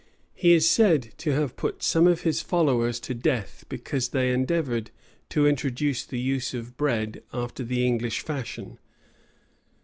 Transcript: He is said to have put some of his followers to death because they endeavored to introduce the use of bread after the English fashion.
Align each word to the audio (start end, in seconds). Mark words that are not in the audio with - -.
He 0.33 0.53
is 0.53 0.67
said 0.67 1.13
to 1.19 1.33
have 1.33 1.55
put 1.55 1.83
some 1.83 2.07
of 2.07 2.21
his 2.21 2.41
followers 2.41 2.99
to 3.01 3.13
death 3.13 3.65
because 3.69 4.09
they 4.09 4.31
endeavored 4.31 4.89
to 5.29 5.45
introduce 5.45 6.03
the 6.03 6.19
use 6.19 6.55
of 6.55 6.75
bread 6.75 7.21
after 7.31 7.63
the 7.63 7.85
English 7.85 8.21
fashion. 8.21 8.79